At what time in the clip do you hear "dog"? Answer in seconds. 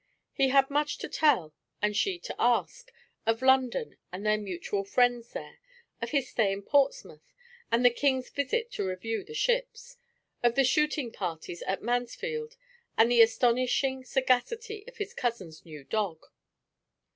15.83-16.25